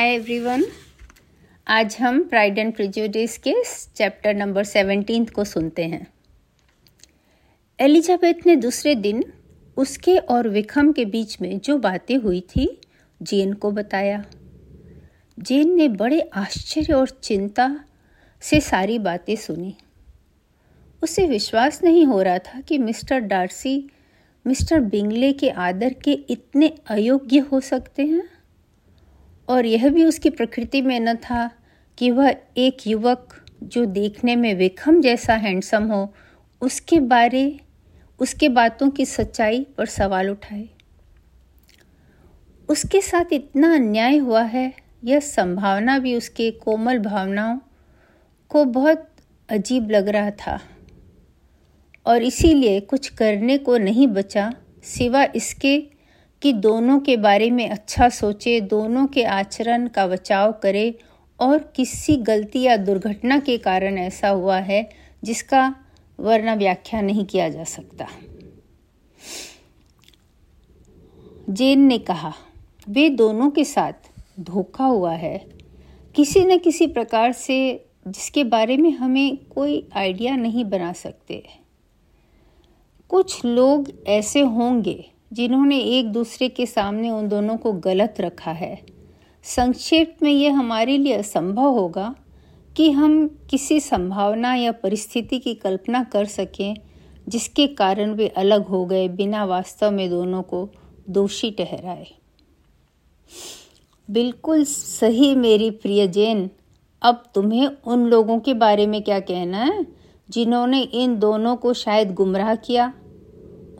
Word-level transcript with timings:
हाय 0.00 0.14
everyone 0.14 0.64
आज 1.66 1.96
हम 2.00 2.22
pride 2.24 2.58
and 2.58 2.74
prejudice 2.74 3.38
के 3.38 3.54
चैप्टर 3.96 4.34
नंबर 4.34 4.64
सेवनटीन 4.64 5.24
को 5.24 5.44
सुनते 5.44 5.84
हैं। 5.84 6.06
एलिजाबेथ 7.80 8.34
ने 8.46 8.56
दूसरे 8.56 8.94
दिन 8.94 9.32
उसके 9.76 10.16
और 10.16 10.48
विखम 10.48 10.92
के 10.92 11.04
बीच 11.04 11.40
में 11.40 11.58
जो 11.58 11.78
बातें 11.78 12.16
हुई 12.16 12.40
थी 12.40 12.80
जेन 13.22 13.52
को 13.52 13.70
बताया। 13.70 14.24
जेन 15.38 15.74
ने 15.74 15.88
बड़े 15.88 16.20
आश्चर्य 16.20 16.92
और 16.92 17.08
चिंता 17.08 17.84
से 18.40 18.60
सारी 18.60 18.98
बातें 18.98 19.36
सुनी। 19.36 19.76
उसे 21.02 21.26
विश्वास 21.26 21.84
नहीं 21.84 22.06
हो 22.06 22.22
रहा 22.22 22.38
था 22.38 22.60
कि 22.60 22.78
मिस्टर 22.78 23.18
डार्सी 23.18 23.90
मिस्टर 24.46 24.80
बिंगले 24.80 25.32
के 25.32 25.50
आदर 25.50 25.92
के 25.92 26.12
इतने 26.12 26.74
अयोग्य 26.86 27.38
हो 27.38 27.60
सकते 27.60 28.06
हैं। 28.06 28.39
और 29.50 29.66
यह 29.66 29.88
भी 29.88 30.04
उसकी 30.04 30.30
प्रकृति 30.30 30.82
में 30.82 31.00
न 31.00 31.14
था 31.14 31.50
कि 31.98 32.10
वह 32.10 32.34
एक 32.56 32.86
युवक 32.86 33.44
जो 33.62 33.84
देखने 33.84 34.36
में 34.36 34.54
विखम 34.54 35.00
जैसा 35.00 35.34
हैंडसम 35.34 35.84
हो, 35.84 36.14
उसके 36.60 37.00
बारे, 37.00 37.60
उसके 38.18 38.48
बातों 38.48 38.90
की 38.90 39.06
सच्चाई 39.06 39.66
पर 39.78 39.86
सवाल 39.86 40.30
उठाए। 40.30 40.68
उसके 42.68 43.00
साथ 43.00 43.32
इतना 43.32 43.74
अन्याय 43.74 44.16
हुआ 44.16 44.42
है, 44.42 44.74
यह 45.04 45.20
संभावना 45.20 45.98
भी 45.98 46.16
उसके 46.16 46.50
कोमल 46.50 46.98
भावनाओं 46.98 47.58
को 48.48 48.64
बहुत 48.64 49.08
अजीब 49.48 49.90
लग 49.90 50.08
रहा 50.08 50.30
था। 50.30 50.60
और 52.06 52.22
इसीलिए 52.22 52.80
कुछ 52.80 53.08
करने 53.08 53.58
को 53.58 53.78
नहीं 53.78 54.06
बचा, 54.06 54.54
सिवा 54.82 55.26
इसके 55.36 55.99
कि 56.42 56.52
दोनों 56.52 57.00
के 57.00 57.16
बारे 57.16 57.50
में 57.50 57.70
अच्छा 57.70 58.08
सोचे, 58.08 58.60
दोनों 58.60 59.06
के 59.06 59.24
आचरण 59.24 59.88
का 59.88 60.06
बचाव 60.06 60.52
करे 60.52 60.98
और 61.40 61.58
किसी 61.76 62.16
गलती 62.16 62.62
या 62.62 62.76
दुर्घटना 62.76 63.38
के 63.38 63.58
कारण 63.58 63.98
ऐसा 63.98 64.28
हुआ 64.28 64.58
है 64.58 64.90
जिसका 65.24 65.74
वरना 66.20 66.54
व्याख्या 66.54 67.00
नहीं 67.00 67.24
किया 67.24 67.48
जा 67.48 67.64
सकता। 67.64 68.06
जेन 71.50 71.80
ने 71.80 71.98
कहा, 71.98 72.32
वे 72.88 73.08
दोनों 73.08 73.50
के 73.50 73.64
साथ 73.64 73.92
धोखा 74.40 74.84
हुआ 74.84 75.12
है। 75.12 75.38
किसी 76.14 76.44
न 76.44 76.58
किसी 76.58 76.86
प्रकार 76.86 77.32
से 77.32 77.84
जिसके 78.08 78.44
बारे 78.44 78.76
में 78.76 78.90
हमें 78.90 79.36
कोई 79.36 79.88
आइडिया 79.94 80.36
नहीं 80.36 80.64
बना 80.64 80.92
सकते। 80.92 81.44
कुछ 83.08 83.44
लोग 83.44 83.90
ऐसे 84.06 84.40
होंगे 84.40 85.10
जिन्होंने 85.30 85.78
एक 85.78 86.12
दूसरे 86.12 86.48
के 86.48 86.66
सामने 86.66 87.10
उन 87.10 87.28
दोनों 87.28 87.56
को 87.56 87.72
गलत 87.72 88.14
रखा 88.20 88.50
है। 88.50 88.78
संक्षेप 89.44 90.16
में 90.22 90.30
यह 90.30 90.58
हमारे 90.58 90.96
लिए 90.98 91.12
असंभव 91.12 91.68
होगा 91.68 92.14
कि 92.76 92.90
हम 92.90 93.26
किसी 93.50 93.80
संभावना 93.80 94.54
या 94.54 94.72
परिस्थिति 94.72 95.38
की 95.38 95.54
कल्पना 95.54 96.02
कर 96.04 96.24
सकें 96.24 96.74
जिसके 97.28 97.66
कारण 97.66 98.14
वे 98.14 98.28
अलग 98.28 98.66
हो 98.66 98.84
गए 98.86 99.08
बिना 99.08 99.44
वास्तव 99.44 99.90
में 99.90 100.08
दोनों 100.10 100.42
को 100.42 100.68
दोषी 101.10 101.50
ठहराए। 101.50 102.06
बिल्कुल 104.08 104.64
सही 104.64 105.34
मेरी 105.34 105.70
प्रिय 105.70 106.06
जैन 106.08 106.48
अब 107.02 107.22
तुम्हें 107.34 107.66
उन 107.66 108.04
लोगों 108.06 108.38
के 108.40 108.54
बारे 108.54 108.86
में 108.86 109.02
क्या 109.02 109.20
कहना 109.20 109.58
है, 109.58 109.86
जिन्होंने 110.28 110.80
इन 110.82 111.18
दोनों 111.18 111.56
को 111.56 111.72
शायद 111.74 112.12
गुमराह 112.14 112.54
किया? 112.54 112.92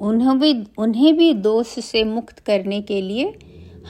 उन्हें 0.01 0.39
भी 0.39 0.65
उन्हें 0.79 1.17
भी 1.17 1.35
दोष 1.35 1.67
से 1.67 2.05
मुक्त 2.05 2.39
करने 2.39 2.83
के 2.83 3.01
लिए 3.01 3.39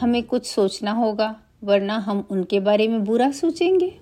हमें 0.00 0.22
कुछ 0.22 0.46
सोचना 0.46 0.92
होगा, 0.92 1.40
वरना 1.64 1.94
हम 1.94 2.26
उनके 2.30 2.60
बारे 2.60 2.88
में 2.88 3.04
बुरा 3.04 3.30
सोचेंगे। 3.30 3.92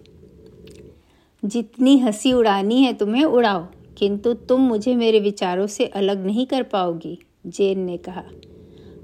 जितनी 1.45 1.99
हँसी 1.99 2.33
उड़ानी 2.33 2.83
है 2.83 2.93
तुम्हें 2.93 3.25
उड़ाओ, 3.25 3.67
किंतु 3.99 4.33
तुम 4.33 4.61
मुझे 4.61 4.97
मेरे 4.97 5.21
विचारों 5.21 5.67
से 5.67 5.87
अलग 5.87 6.27
नहीं 6.27 6.47
कर 6.47 6.63
पाओगी, 6.63 7.19
जेन 7.47 7.81
ने 7.81 7.97
कहा। 7.97 8.23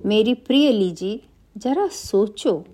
मेरी 0.06 0.34
प्रिय 0.34 0.72
लीजी, 0.72 1.20
जरा 1.56 1.88
सोचो, 1.88 2.64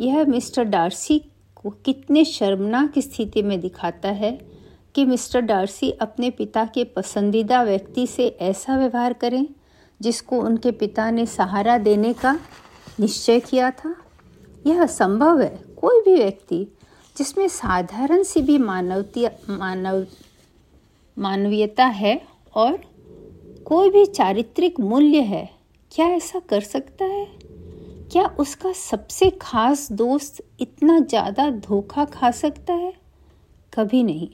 यह 0.00 0.24
मिस्टर 0.24 0.64
डार्सी 0.64 1.18
को 1.56 1.70
कितने 1.70 2.24
शर्मनाक 2.24 2.98
स्थिति 2.98 3.42
में 3.42 3.60
दिखाता 3.60 4.08
है 4.08 4.53
कि 4.94 5.04
मिस्टर 5.04 5.40
डार्सी 5.40 5.90
अपने 5.90 6.30
पिता 6.30 6.64
के 6.64 6.84
पसंदीदा 6.84 7.62
व्यक्ति 7.62 8.06
से 8.06 8.26
ऐसा 8.40 8.76
व्यवहार 8.76 9.12
करें, 9.12 9.46
जिसको 10.00 10.38
उनके 10.38 10.70
पिता 10.70 11.10
ने 11.10 11.26
सहारा 11.26 11.78
देने 11.78 12.12
का 12.12 12.38
निश्चय 13.00 13.40
किया 13.40 13.70
था? 13.70 13.94
यह 14.66 14.82
असंभव 14.82 15.40
है। 15.40 15.64
कोई 15.76 16.00
भी 16.00 16.14
व्यक्ति, 16.14 16.66
जिसमें 17.16 17.48
साधारण 17.48 18.22
सी 18.22 18.42
भी 18.42 18.58
मानवती 18.58 19.26
मानव, 19.50 20.06
मानवीयता 21.18 21.86
है 21.86 22.20
और 22.54 22.78
कोई 23.64 23.90
भी 23.90 24.06
चारित्रिक 24.06 24.80
मूल्य 24.80 25.20
है, 25.20 25.48
क्या 25.92 26.06
ऐसा 26.06 26.38
कर 26.38 26.60
सकता 26.60 27.04
है? 27.04 27.26
क्या 28.12 28.26
उसका 28.38 28.72
सबसे 28.72 29.30
खास 29.42 29.92
दोस्त 29.92 30.42
इतना 30.60 30.98
ज़्यादा 31.00 31.50
धोखा 31.50 32.04
खा 32.04 32.30
सकता 32.30 32.72
है? 32.72 32.92
कभी 33.74 34.02
नहीं। 34.02 34.28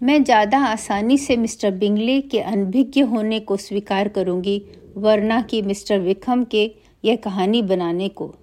मैं 0.00 0.22
ज़्यादा 0.24 0.58
आसानी 0.64 1.18
से 1.18 1.36
मिस्टर 1.36 1.70
बिंगले 1.72 2.20
के 2.22 2.40
अनभिज्ञ 2.40 3.00
होने 3.02 3.40
को 3.40 3.56
स्वीकार 3.58 4.08
करूँगी, 4.08 4.62
वरना 4.96 5.40
कि 5.42 5.62
मिस्टर 5.62 5.98
विखम 6.00 6.44
के 6.44 6.70
यह 7.04 7.16
कहानी 7.16 7.62
बनाने 7.64 8.08
को। 8.10 8.34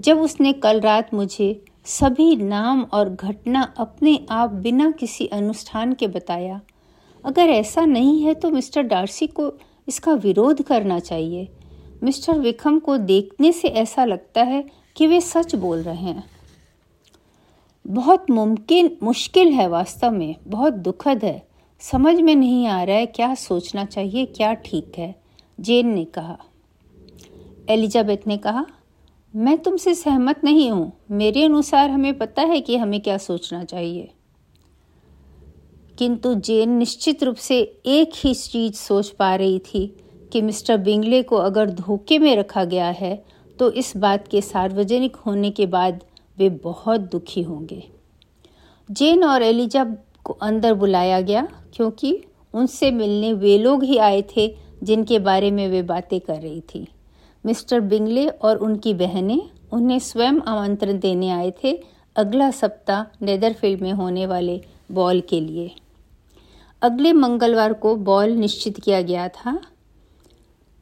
जब 0.00 0.20
उसने 0.20 0.52
कल 0.54 0.80
रात 0.80 1.14
मुझे 1.14 1.60
सभी 1.88 2.34
नाम 2.36 2.82
और 2.84 3.08
घटना 3.10 3.62
अपने 3.78 4.18
आप 4.30 4.50
बिना 4.56 4.90
किसी 4.90 5.26
अनुष्ठान 5.28 5.92
के 5.92 6.06
बताया, 6.08 6.60
अगर 7.24 7.48
ऐसा 7.50 7.84
नहीं 7.86 8.22
है 8.22 8.34
तो 8.34 8.50
मिस्टर 8.50 8.82
डार्सी 8.84 9.26
को 9.28 9.52
इसका 9.88 10.12
विरोध 10.14 10.62
करना 10.62 10.98
चाहिए। 11.00 11.48
मिस्टर 12.02 12.38
विखम 12.38 12.78
को 12.78 12.96
देखने 12.98 13.52
से 13.52 13.68
ऐसा 13.68 14.04
लगता 14.04 14.42
है 14.42 14.64
कि 14.96 15.06
वे 15.06 15.20
सच 15.20 15.54
बोल 15.54 15.82
रहे 15.82 15.96
हैं। 15.96 16.24
बहुत 17.86 18.30
मुमकिन, 18.30 18.96
मुश्किल 19.02 19.48
है 19.48 19.68
वास्तव 19.68 20.10
में, 20.10 20.36
बहुत 20.46 20.72
दुखद 20.72 21.24
है। 21.24 21.48
समझ 21.80 22.20
में 22.20 22.34
नहीं 22.34 22.66
आ 22.66 22.82
रहा 22.82 22.96
है 22.96 23.06
क्या 23.06 23.34
सोचना 23.34 23.84
चाहिए, 23.84 24.24
क्या 24.26 24.54
ठीक 24.54 24.92
है। 24.98 25.14
जेन 25.60 25.88
ने 25.88 26.04
कहा। 26.04 26.38
एलिजाबेथ 27.68 28.26
ने 28.26 28.36
कहा, 28.36 28.66
मैं 29.36 29.58
तुमसे 29.58 29.94
सहमत 29.94 30.44
नहीं 30.44 30.70
हूँ। 30.70 30.92
मेरे 31.10 31.44
अनुसार 31.44 31.90
हमें 31.90 32.18
पता 32.18 32.42
है 32.42 32.60
कि 32.60 32.76
हमें 32.76 33.00
क्या 33.00 33.18
सोचना 33.18 33.64
चाहिए। 33.64 34.10
किंतु 35.98 36.34
जेन 36.34 36.70
निश्चित 36.70 37.22
रूप 37.22 37.36
से 37.36 37.60
एक 37.86 38.10
ही 38.16 38.34
चीज़ 38.34 38.74
सोच 38.74 39.08
पा 39.08 39.34
रही 39.34 39.58
थी 39.58 39.96
कि 40.32 40.42
मिस्टर 40.42 40.76
बिंगले 40.76 41.22
को 41.22 41.36
अगर 41.36 41.70
धोखे 41.70 42.18
में 42.18 42.36
रखा 42.36 42.64
गया 42.64 42.90
है 42.90 43.24
तो 43.58 43.70
इस 43.70 43.96
बात 43.96 44.28
के 44.28 44.40
सार्वजनिक 44.40 45.16
होने 45.16 45.50
के 45.50 45.66
बाद 45.66 46.04
वे 46.40 46.48
बहुत 46.48 47.00
दुखी 47.12 47.42
होंगे। 47.42 47.82
जेन 48.88 49.24
और 49.24 49.42
एलिजा 49.42 49.84
को 50.24 50.32
अंदर 50.32 50.74
बुलाया 50.74 51.20
गया, 51.20 51.42
क्योंकि 51.74 52.22
उनसे 52.54 52.90
मिलने 52.90 53.32
वे 53.32 53.58
लोग 53.58 53.84
ही 53.84 53.98
आए 53.98 54.22
थे 54.36 54.48
जिनके 54.82 55.18
बारे 55.18 55.50
में 55.50 55.68
वे 55.68 55.82
बातें 55.82 56.20
कर 56.20 56.40
रही 56.40 56.60
थी। 56.74 56.86
मिस्टर 57.44 57.80
बिंगले 57.80 58.26
और 58.28 58.56
उनकी 58.56 58.94
बहनें 58.94 59.40
उन्हें 59.72 59.98
स्वयं 59.98 60.40
आमंत्रण 60.40 60.98
देने 60.98 61.30
आए 61.30 61.52
थे 61.64 61.72
अगला 62.16 62.50
सप्ताह 62.50 63.24
नेदरफील्ड 63.24 63.80
में 63.80 63.92
होने 63.92 64.26
वाले 64.26 64.60
बॉल 64.92 65.20
के 65.20 65.40
लिए। 65.40 65.70
अगले 66.82 67.12
मंगलवार 67.12 67.72
को 67.72 67.94
बॉल 67.96 68.30
निश्चित 68.30 68.80
किया 68.80 69.02
गया 69.02 69.28
था। 69.28 69.60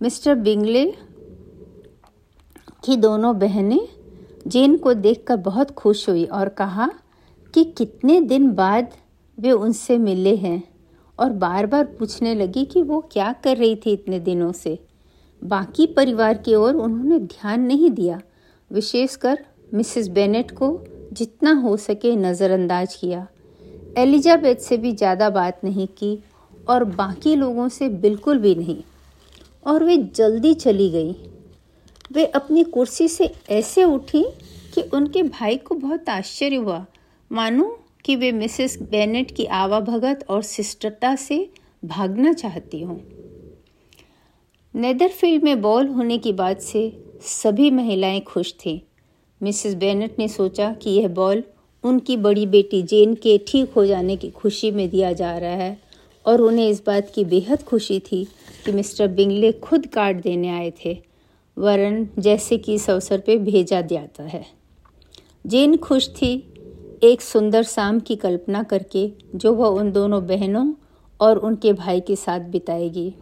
मिस्टर 0.01 0.35
बिंगले 0.35 0.85
की 2.85 2.97
दोनों 2.97 3.39
बहनें 3.39 3.81
जेन 4.47 4.77
को 4.77 4.95
देखकर 4.95 5.37
बहुत 5.37 5.71
खुश 5.71 6.09
हुई 6.09 6.25
और 6.25 6.49
कहा 6.49 6.91
कि 7.55 7.65
कितने 7.79 8.21
दिन 8.21 8.51
बाद 8.53 8.93
वे 9.39 9.51
उनसे 9.51 9.99
मिले 9.99 10.35
हैं 10.37 10.63
और 11.19 11.31
बार 11.35 11.67
बार 11.67 11.85
पूछने 11.99 12.35
लगी 12.35 12.65
कि 12.65 12.83
वो 12.83 13.01
क्या 13.13 13.33
कर 13.45 13.57
रही 13.57 13.77
थी 13.77 13.93
इतने 13.93 14.21
दिनों 14.21 14.51
से। 14.53 14.79
बाकी 15.43 15.87
परिवार 15.87 16.39
की 16.39 16.55
ओर 16.55 16.75
उन्होंने 16.75 17.19
ध्यान 17.19 17.61
नहीं 17.61 17.91
दिया, 17.91 18.21
विशेषकर 18.71 19.39
मिसेस 19.75 20.09
बेनेट 20.09 20.51
को 20.51 20.79
जितना 21.13 21.53
हो 21.53 21.77
सके 21.77 22.15
नज़रअंदाज 22.17 22.95
किया। 22.95 23.27
एलिजाबेथ 23.99 24.57
से 24.57 24.77
भी 24.77 24.93
ज़्यादा 24.93 25.31
बात 25.31 25.61
नहीं 25.65 25.87
की 25.99 26.19
और 26.69 26.85
बाकी 26.85 27.35
लोगों 27.37 27.69
से 27.69 27.89
बिल्कुल 27.89 28.39
भी 28.39 28.55
नहीं। 28.55 28.83
और 29.67 29.85
वे 29.85 29.97
जल्दी 30.17 30.53
चली 30.55 30.89
गई। 30.91 31.13
वे 32.13 32.25
अपनी 32.25 32.65
कुर्सी 32.65 33.09
से 33.09 33.31
ऐसे 33.51 33.85
उठी 33.85 34.25
कि 34.75 34.83
उनके 34.83 35.23
भाई 35.23 35.57
को 35.57 35.75
बहुत 35.75 36.09
आश्चर्य 36.09 36.57
हुआ। 36.57 36.87
मानो 37.33 37.79
कि 38.05 38.17
वे 38.17 38.33
मिसेस 38.33 38.79
बेनेट 38.83 39.31
की 39.31 39.45
आवाभगत 39.45 40.27
और 40.29 40.43
शिष्टता 40.43 41.17
से 41.17 41.51
भागना 41.85 42.33
चाहती 42.33 42.81
हूँ। 42.81 43.01
नेदरफील्ड 44.75 45.43
में 45.43 45.61
बॉल 45.61 45.87
होने 45.87 46.19
की 46.19 46.33
बात 46.33 46.61
से 46.61 47.05
सभी 47.23 47.71
महिलाएँ 47.71 48.21
खुश 48.21 48.53
थीं। 48.53 48.81
मिसेस 49.43 49.75
बेनेट 49.75 50.19
ने 50.19 50.29
सोचा 50.29 50.73
कि 50.73 50.91
यह 50.91 51.09
बॉल 51.09 51.43
उनकी 51.85 52.17
बड़ी 52.17 52.47
बेटी 52.47 52.83
जेन 52.83 53.15
के 53.15 53.39
ठीक 53.49 53.73
हो 53.73 53.87
जाने 53.87 54.17
की 54.17 54.31
खुशी 54.31 54.71
में 54.71 54.89
दिया 54.91 55.13
जा 55.13 55.39
रहा 55.39 55.51
है 55.51 55.81
और 56.27 56.41
उन्हें 56.41 56.69
इस 56.69 56.83
बात 56.87 57.13
की 57.15 57.25
बेहद 57.25 57.63
खुशी 57.63 58.01
थी 58.01 58.25
कि 58.65 58.73
मिस्टर 58.73 59.09
बिंगले 59.09 59.53
खुद 59.53 59.87
कार्ड 59.87 60.21
देने 60.21 60.49
आए 60.49 60.73
थे। 60.85 61.08
वरन 61.59 62.09
जैसे 62.19 62.59
कि 62.59 62.75
इस 62.75 62.91
अवसर 62.91 63.19
पे 63.19 63.39
भेजा 63.39 63.81
जाता 63.81 64.23
है। 64.23 64.47
जेन 65.47 65.77
खुश 65.77 66.09
थी, 66.09 66.53
एक 67.03 67.21
सुंदर 67.21 67.63
शाम 67.63 68.01
की 68.01 68.17
कल्पना 68.17 68.63
करके 68.63 69.13
जो 69.35 69.55
वह 69.55 69.69
उन 69.69 69.93
दोनों 69.93 70.27
बहनों 70.27 70.75
और 71.21 71.37
उनके 71.37 71.73
भाई 71.73 72.01
के 72.01 72.17
साथ 72.17 72.41
बिताएगी। 72.41 73.15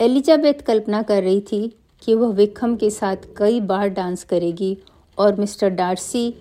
एलिजाबेथ 0.00 0.54
कल्पना 0.54 1.02
कर 1.02 1.22
रही 1.22 1.40
थी 1.40 1.76
कि 2.02 2.14
वह 2.14 2.28
विक्रम 2.28 2.76
के 2.76 2.90
साथ 2.90 3.16
कई 3.36 3.60
बार 3.60 3.88
डांस 3.88 4.24
करेगी 4.24 4.78
और 5.18 5.36
मिस्टर 5.36 5.68
डार्सी 5.68 6.34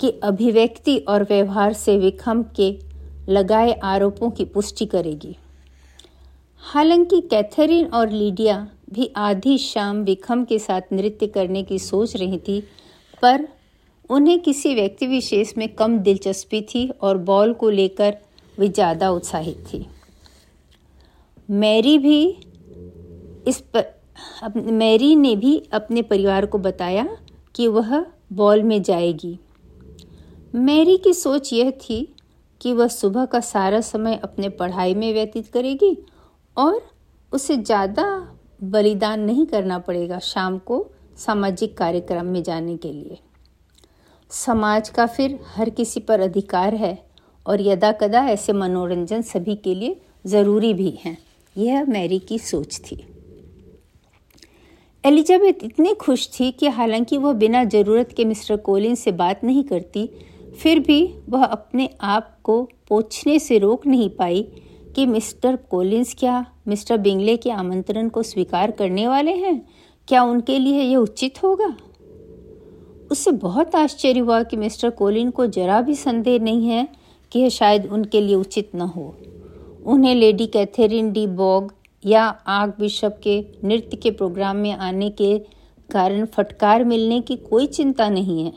की 0.00 0.20
अभिव्यक्ति 0.22 0.98
और 0.98 1.22
व्यवहार 1.22 1.72
से 1.72 1.98
विक्रम 1.98 2.42
के 2.42 2.78
लगाए 3.28 3.72
आरोपों 3.72 4.30
की 4.30 4.44
पुष्टि 4.44 4.86
करेगी। 4.86 5.36
हालाँकि 6.58 7.20
कैथरीन 7.20 7.86
और 7.86 8.10
लीडिया 8.10 8.68
भी 8.90 9.10
आधी 9.18 9.56
शाम 9.58 10.02
विक्रम 10.04 10.44
के 10.44 10.58
साथ 10.58 10.92
नृत्य 10.92 11.26
करने 11.28 11.62
की 11.62 11.78
सोच 11.78 12.16
रही 12.16 12.38
थी, 12.38 12.60
पर 13.22 13.46
उन्हें 14.10 14.38
किसी 14.40 14.74
व्यक्ति 14.74 15.06
विशेष 15.06 15.52
में 15.58 15.68
कम 15.74 15.98
दिलचस्पी 15.98 16.60
थी 16.64 16.88
और 16.90 17.18
बॉल 17.20 17.52
को 17.52 17.70
लेकर 17.70 18.16
वे 18.58 18.68
ज़्यादा 18.68 19.10
उत्साहित 19.10 19.64
थी। 19.66 19.86
मैरी 21.48 21.96
भी 21.98 22.24
इस 23.46 23.62
पर 23.74 23.98
मैरी 24.56 25.14
ने 25.16 25.34
भी 25.36 25.56
अपने 25.72 26.02
परिवार 26.02 26.46
को 26.46 26.58
बताया 26.58 27.06
कि 27.54 27.66
वह 27.68 28.04
बॉल 28.32 28.62
में 28.62 28.82
जाएगी। 28.82 29.38
मैरी 30.56 30.96
की 30.96 31.12
सोच 31.14 31.52
यह 31.52 31.70
थी 31.80 32.06
कि 32.60 32.72
वह 32.72 32.88
सुबह 32.88 33.24
का 33.24 33.40
सारा 33.40 33.80
समय 33.82 34.18
अपने 34.24 34.48
पढ़ाई 34.50 34.94
में 34.94 35.12
व्यतीत 35.14 35.46
करेगी 35.48 35.96
और 36.56 36.80
उसे 37.32 37.56
ज़्यादा 37.56 38.04
बलिदान 38.60 39.20
नहीं 39.20 39.46
करना 39.46 39.78
पड़ेगा 39.78 40.18
शाम 40.18 40.58
को 40.58 40.86
सामाजिक 41.16 41.76
कार्यक्रम 41.76 42.26
में 42.26 42.42
जाने 42.42 42.76
के 42.76 42.92
लिए। 42.92 43.18
समाज 44.30 44.88
का 44.88 45.06
फिर 45.06 45.38
हर 45.46 45.70
किसी 45.70 46.00
पर 46.00 46.20
अधिकार 46.20 46.74
है 46.74 46.98
और 47.46 47.60
यदा 47.60 47.92
कदा 47.92 48.24
ऐसे 48.28 48.52
मनोरंजन 48.52 49.22
सभी 49.22 49.54
के 49.56 49.74
लिए 49.74 50.00
ज़रूरी 50.26 50.74
भी 50.74 50.90
हैं। 51.04 51.16
यह 51.56 51.84
मैरी 51.84 52.18
की 52.18 52.38
सोच 52.38 52.80
थी। 52.80 53.04
एलिजाबेथ 55.04 55.62
इतनी 55.62 55.94
खुश 55.94 56.28
थी 56.40 56.50
कि 56.52 56.68
हालाँकि 56.68 57.16
वह 57.16 57.32
बिना 57.32 57.64
ज़रूरत 57.64 58.12
के 58.12 58.24
मिस्टर 58.24 58.56
कोलिन 58.56 58.94
से 58.94 59.12
बात 59.12 59.44
नहीं 59.44 59.64
करती, 59.64 60.08
फिर 60.62 60.78
भी 60.78 61.14
वह 61.28 61.44
अपने 61.44 61.88
आप 62.00 62.36
को 62.42 62.62
पूछने 62.88 63.38
से 63.38 63.58
रोक 63.58 63.86
नहीं 63.86 64.10
पाई 64.10 64.42
कि 64.96 65.06
मिस्टर 65.06 65.56
कोलिंस 65.56 66.16
क्या, 66.18 66.46
मिस्टर 66.68 66.98
बिंगले 66.98 67.36
के 67.36 67.50
आमंत्रण 67.50 68.08
को 68.08 68.22
स्वीकार 68.22 68.70
करने 68.70 69.08
वाले 69.08 69.30
हैं? 69.30 69.68
क्या 70.08 70.22
उनके 70.22 70.58
लिए 70.58 70.82
यह 70.82 70.96
उचित 70.96 71.42
होगा? 71.42 71.76
उससे 73.12 73.30
बहुत 73.30 73.74
आश्चर्य 73.74 74.18
हुआ 74.18 74.42
कि 74.42 74.56
मिस्टर 74.56 74.90
कोलिन 74.90 75.30
को 75.30 75.46
जरा 75.46 75.80
भी 75.80 75.94
संदेह 75.94 76.38
नहीं 76.38 76.68
है 76.68 76.88
कि 77.32 77.38
यह 77.38 77.48
शायद 77.48 77.86
उनके 77.86 78.20
लिए 78.20 78.34
उचित 78.34 78.70
न 78.74 78.80
हो। 78.80 79.16
उन्हें 79.86 80.14
लेडी 80.14 80.46
कैथरीन 80.46 81.12
डी 81.12 81.26
बॉग 81.26 81.74
या 82.06 82.24
आग 82.46 82.74
बिशप 82.80 83.20
के 83.22 83.44
नृत्य 83.64 83.96
के 83.96 84.10
प्रोग्राम 84.10 84.56
में 84.56 84.72
आने 84.72 85.10
के 85.10 85.38
कारण 85.90 86.26
फटकार 86.26 86.84
मिलने 86.84 87.20
की 87.20 87.36
कोई 87.36 87.66
चिंता 87.66 88.08
नहीं 88.08 88.44
है। 88.44 88.52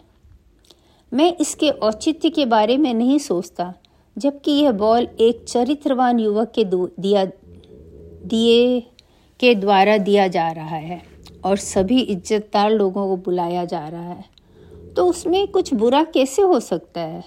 मैं 1.13 1.37
इसके 1.37 1.69
औचित्य 1.69 2.29
के 2.29 2.45
बारे 2.45 2.77
में 2.77 2.93
नहीं 2.93 3.19
सोचता। 3.19 3.73
जबकि 4.17 4.51
यह 4.51 4.71
बॉल 4.71 5.07
एक 5.19 5.43
चरित्रवान 5.47 6.19
युवक 6.19 6.51
के 6.55 6.63
दिया 6.63 7.25
दिए 8.25 8.79
के 9.39 9.53
द्वारा 9.55 9.97
दिया 9.97 10.27
जा 10.27 10.47
रहा 10.51 10.75
है 10.75 11.01
और 11.45 11.57
सभी 11.57 11.99
इज्जतदार 11.99 12.71
लोगों 12.71 13.07
को 13.07 13.17
बुलाया 13.17 13.63
जा 13.65 13.87
रहा 13.87 14.09
है। 14.09 14.25
तो 14.95 15.05
उसमें 15.05 15.47
कुछ 15.47 15.73
बुरा 15.73 16.03
कैसे 16.03 16.41
हो 16.41 16.59
सकता 16.59 17.01
है? 17.01 17.23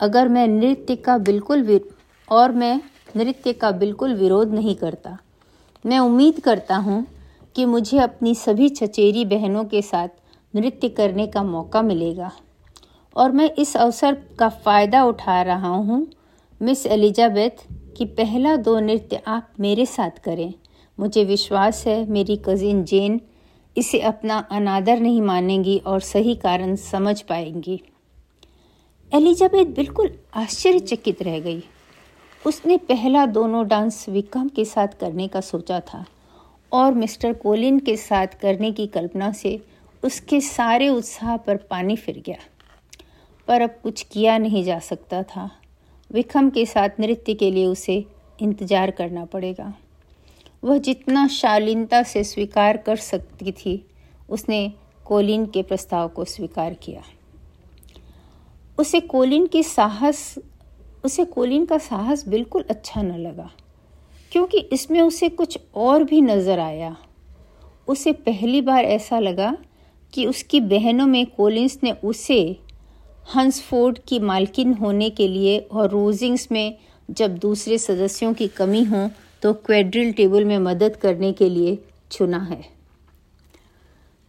अगर 0.00 0.28
मैं 0.28 0.46
नृत्य 0.48 0.96
का 0.96 1.16
बिल्कुल 1.18 1.80
और 2.28 2.52
मैं 2.52 2.80
नृत्य 3.16 3.52
का 3.52 3.70
बिल्कुल 3.72 4.14
विरोध 4.14 4.52
नहीं 4.52 4.74
करता, 4.74 5.16
मैं 5.84 5.98
उम्मीद 5.98 6.40
करता 6.40 6.76
हूँ 6.76 7.06
कि 7.56 7.64
मुझे 7.64 7.98
अपनी 7.98 8.34
सभी 8.34 8.68
चचेरी 8.68 9.24
बहनों 9.24 9.64
के 9.64 9.82
साथ 9.82 10.08
नृत्य 10.54 10.88
करने 10.88 11.26
का 11.26 11.42
मौका 11.42 11.82
मिलेगा 11.82 12.30
और 13.16 13.32
मैं 13.32 13.50
इस 13.52 13.76
अवसर 13.76 14.16
का 14.38 14.48
फ़ायदा 14.48 15.04
उठा 15.04 15.40
रहा 15.42 15.68
हूँ 15.68 16.06
मिस 16.60 16.86
एलिजाबेथ, 16.86 17.50
कि 17.96 18.04
पहला 18.04 18.54
दो 18.56 18.78
नृत्य 18.80 19.20
आप 19.26 19.48
मेरे 19.60 19.84
साथ 19.86 20.18
करें। 20.24 20.52
मुझे 20.98 21.24
विश्वास 21.24 21.86
है 21.86 22.04
मेरी 22.10 22.36
कज़िन 22.36 22.82
जेन 22.84 23.20
इसे 23.76 24.00
अपना 24.00 24.38
अनादर 24.52 25.00
नहीं 25.00 25.20
मानेंगी 25.22 25.76
और 25.78 26.00
सही 26.00 26.34
कारण 26.34 26.74
समझ 26.76 27.20
पाएँगी। 27.20 27.80
एलिजाबेथ 29.12 29.74
बिल्कुल 29.74 30.10
आश्चर्यचकित 30.34 31.22
रह 31.22 31.38
गई। 31.40 31.62
उसने 32.42 32.76
पहला 32.76 33.26
दोनों 33.26 33.66
डांस 33.68 34.04
विक्रम 34.08 34.48
के 34.48 34.64
साथ 34.64 34.98
करने 35.00 35.28
का 35.28 35.40
सोचा 35.40 35.80
था 35.80 36.04
और 36.72 36.94
मिस्टर 36.94 37.32
कोलिन 37.32 37.78
के 37.78 37.96
साथ 37.96 38.40
करने 38.40 38.72
की 38.72 38.86
कल्पना 38.86 39.30
से 39.32 39.58
उसके 40.02 40.40
सारे 40.40 40.88
उत्साह 40.88 41.36
पर 41.36 41.56
पानी 41.70 41.96
फिर 41.96 42.22
गया। 42.26 42.38
पर 43.48 43.62
अब 43.62 43.78
कुछ 43.82 44.02
किया 44.02 44.38
नहीं 44.38 44.64
जा 44.64 44.78
सकता 44.78 45.22
था। 45.22 45.50
विक्रम 46.10 46.50
के 46.50 46.64
साथ 46.66 47.00
नृत्य 47.00 47.34
के 47.34 47.50
लिए 47.50 47.66
उसे 47.66 48.04
इंतज़ार 48.38 48.90
करना 48.90 49.24
पड़ेगा। 49.24 49.72
वह 50.64 50.78
जितना 50.78 51.26
शालीनता 51.28 52.02
से 52.02 52.22
स्वीकार 52.24 52.76
कर 52.76 52.96
सकती 52.96 53.52
थी, 53.52 53.84
उसने 54.28 54.72
कोलिन 55.06 55.46
के 55.46 55.62
प्रस्ताव 55.62 56.08
को 56.08 56.24
स्वीकार 56.24 56.74
किया। 56.74 57.02
उसे 58.78 59.00
कोलिन 59.00 59.46
की 59.46 59.62
साहस, 59.62 60.34
उसे 61.04 61.24
कोलिन 61.24 61.64
का 61.66 61.78
साहस 61.78 62.26
बिल्कुल 62.28 62.64
अच्छा 62.70 63.02
न 63.02 63.18
लगा, 63.18 63.50
क्योंकि 64.32 64.58
इसमें 64.72 65.00
उसे 65.00 65.28
कुछ 65.28 65.58
और 65.74 66.04
भी 66.04 66.20
नज़र 66.20 66.58
आया। 66.58 66.96
उसे 67.88 68.12
पहली 68.12 68.60
बार 68.60 68.84
ऐसा 68.84 69.18
लगा 69.18 69.56
कि 70.12 70.26
उसकी 70.26 70.60
बहनों 70.60 71.06
में 71.06 71.26
कोलिंस 71.26 71.78
ने 71.82 71.92
उसे 72.04 72.40
हंसफोर्ड 73.34 73.98
की 73.98 74.18
मालकिन 74.18 74.72
होने 74.74 75.10
के 75.10 75.28
लिए 75.28 75.58
और 75.58 75.90
रोजिंग्स 75.90 76.48
में 76.52 76.76
जब 77.10 77.36
दूसरे 77.38 77.78
सदस्यों 77.78 78.32
की 78.34 78.48
कमी 78.48 78.84
हो 78.84 79.08
तो 79.42 79.52
क्वेड्रिल 79.54 80.12
टेबल 80.12 80.44
में 80.44 80.58
मदद 80.58 80.96
करने 80.96 81.32
के 81.32 81.48
लिए 81.50 81.78
चुना 82.12 82.38
है। 82.38 82.64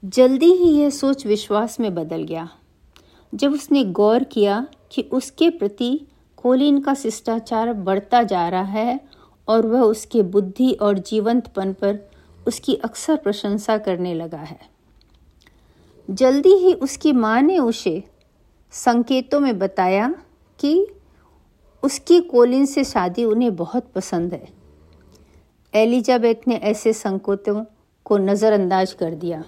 जल्दी 0.03 0.51
ही 0.53 0.71
यह 0.71 0.89
सोच 0.89 1.25
विश्वास 1.25 1.79
में 1.79 1.93
बदल 1.95 2.23
गया। 2.23 2.49
जब 3.33 3.53
उसने 3.53 3.83
गौर 3.83 4.23
किया 4.23 4.67
कि 4.91 5.01
उसके 5.01 5.49
प्रति 5.49 5.99
कोलिन 6.37 6.79
का 6.81 6.93
शिष्टाचार 6.93 7.73
बढ़ता 7.73 8.23
जा 8.23 8.47
रहा 8.49 8.63
है 8.63 8.99
और 9.47 9.65
वह 9.67 9.81
उसके 9.81 10.21
बुद्धि 10.23 10.71
और 10.71 10.99
जीवंतपन 10.99 11.73
पर 11.73 11.99
उसकी 12.47 12.75
अक्सर 12.75 13.15
प्रशंसा 13.15 13.77
करने 13.77 14.13
लगा 14.13 14.37
है। 14.37 14.59
जल्दी 16.09 16.53
ही 16.55 16.73
उसकी 16.73 17.11
माँ 17.13 17.41
ने 17.41 17.57
उसे 17.59 18.03
संकेतों 18.73 19.39
में 19.39 19.57
बताया 19.59 20.07
कि 20.59 20.87
उसकी 21.83 22.19
कोलिन 22.21 22.65
से 22.65 22.83
शादी 22.83 23.23
उन्हें 23.23 23.55
बहुत 23.55 23.91
पसंद 23.91 24.33
है। 24.33 24.47
एलिजाबेथ 25.73 26.47
ने 26.47 26.55
ऐसे 26.55 26.93
संकेतों 26.93 27.63
को 28.05 28.17
नज़रअंदाज 28.17 28.93
कर 28.93 29.15
दिया 29.15 29.43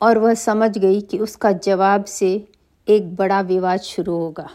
और 0.00 0.18
वह 0.18 0.34
समझ 0.34 0.76
गई 0.78 1.00
कि 1.00 1.18
उसका 1.18 1.52
जवाब 1.52 2.04
से 2.04 2.48
एक 2.88 3.14
बड़ा 3.16 3.40
विवाद 3.40 3.80
शुरू 3.80 4.16
होगा। 4.16 4.48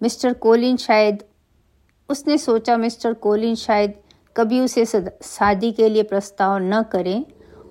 मिस्टर 0.00 0.32
कोलिन 0.32 0.76
शायद, 0.76 1.22
उसने 2.08 2.38
सोचा 2.38 2.76
मिस्टर 2.76 3.12
कोलिन 3.12 3.54
शायद 3.54 3.94
कभी 4.36 4.60
उसे 4.60 4.84
शादी 4.84 5.72
के 5.72 5.88
लिए 5.88 6.02
प्रस्ताव 6.02 6.58
न 6.58 6.82
करें। 6.82 7.24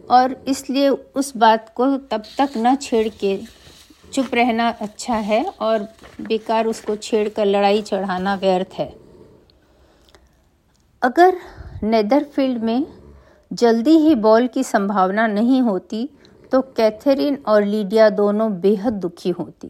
और 0.10 0.36
इसलिए 0.48 0.90
उस 0.90 1.36
बात 1.38 1.72
को 1.76 1.86
तब 1.98 2.24
तक 2.38 2.58
न 2.58 2.76
छेड़ 2.76 3.08
के 3.16 3.38
चुप 4.14 4.34
रहना 4.34 4.70
अच्छा 4.82 5.16
है 5.16 5.44
और 5.62 5.88
बेकार 6.22 6.68
उसको 6.68 6.96
छेड़ 6.98 7.28
कर 7.30 7.46
लड़ाई 7.46 7.82
चढ़ाना 7.82 8.36
व्यर्थ 8.36 8.74
है। 8.74 8.94
अगर 11.02 11.38
नेदरफील्ड 11.84 12.64
में 12.64 12.86
जल्दी 13.52 13.98
ही 13.98 14.16
बॉल 14.18 14.48
की 14.48 14.64
संभावना 14.64 15.28
नहीं 15.28 15.62
होती 15.62 16.10
तो 16.52 16.62
कैथरीन 16.78 17.38
और 17.48 17.64
लीडिया 17.66 18.10
दोनों 18.12 18.52
बेहद 18.62 18.94
दुखी 18.96 19.30
होती, 19.30 19.68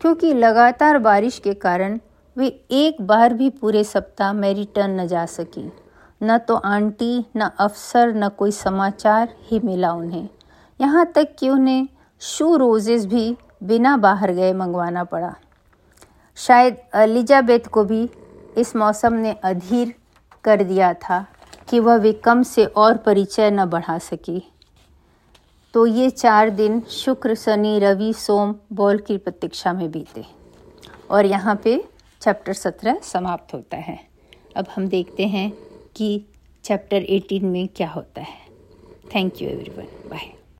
क्योंकि 0.00 0.32
लगातार 0.34 0.98
बारिश 1.00 1.38
के 1.38 1.54
कारण 1.56 1.98
वे 2.36 2.46
एक 2.72 3.00
बार 3.02 3.34
भी 3.34 3.48
पूरे 3.50 3.84
सप्ताह 3.84 4.32
मैरिटन 4.32 5.00
न 5.00 5.06
जा 5.06 5.24
सकी। 5.28 5.70
न 6.22 6.38
तो 6.38 6.54
आंटी, 6.54 7.24
न 7.36 7.50
अफसर, 7.58 8.14
न 8.14 8.28
कोई 8.28 8.50
समाचार 8.50 9.34
ही 9.42 9.60
मिला 9.60 9.92
उन्हें। 9.92 10.28
यहाँ 10.80 11.12
तक 11.14 11.36
कि 11.38 11.48
उन्हें 11.48 11.88
शू 12.20 12.56
रोजेस 12.56 13.06
भी 13.06 13.36
बिना 13.62 13.96
बाहर 13.96 14.32
गए 14.32 14.52
मंगवाना 14.52 15.04
पड़ा। 15.04 15.34
शायद 16.36 16.76
एलिजाबेथ 16.94 17.60
को 17.60 17.84
भी 17.84 18.10
इस 18.58 18.76
मौसम 18.76 19.12
ने 19.12 19.32
अधीर 19.32 19.94
कर 20.44 20.62
दिया 20.62 20.92
था 20.94 21.26
कि 21.68 21.80
वह 21.80 21.96
विकम 21.96 22.42
से 22.42 22.64
और 22.64 22.96
परिचय 22.96 23.50
न 23.50 23.64
बढ़ा 23.64 23.98
सकी। 23.98 24.42
तो 25.74 25.86
ये 25.86 26.10
चार 26.10 26.50
दिन 26.50 26.80
शुक्र, 26.80 27.34
शनि, 27.34 27.78
रवि, 27.78 28.12
सोम, 28.12 28.54
बॉल 28.72 28.98
की 28.98 29.16
प्रतीक्षा 29.18 29.72
में 29.72 29.90
बीते। 29.90 30.24
और 31.10 31.26
यहाँ 31.26 31.60
पे 31.64 31.84
चैप्टर 32.20 32.52
सत्रह 32.52 33.00
समाप्त 33.02 33.54
होता 33.54 33.76
है। 33.76 33.98
अब 34.56 34.66
हम 34.76 34.88
देखते 34.88 35.26
हैं 35.26 35.69
कि 35.96 36.26
चैप्टर 36.64 37.02
एटीन 37.02 37.46
में 37.46 37.68
क्या 37.68 37.88
होता 37.88 38.22
है। 38.22 38.38
Thank 39.14 39.42
you 39.42 39.48
everyone 39.48 39.88
bye 40.06 40.39